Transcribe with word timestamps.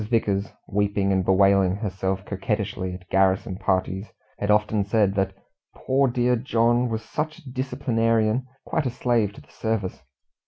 Vickers 0.09 0.51
weeping 0.67 1.11
and 1.13 1.23
bewailing 1.23 1.75
herself 1.75 2.25
coquettishly 2.25 2.91
at 2.95 3.07
garrison 3.09 3.55
parties 3.57 4.11
had 4.39 4.49
often 4.49 4.83
said 4.83 5.13
that 5.13 5.31
"poor 5.75 6.07
dear 6.07 6.35
John 6.35 6.89
was 6.89 7.03
such 7.03 7.37
a 7.37 7.49
disciplinarian, 7.51 8.47
quite 8.65 8.87
a 8.87 8.89
slave 8.89 9.31
to 9.33 9.41
the 9.41 9.51
service." 9.51 10.01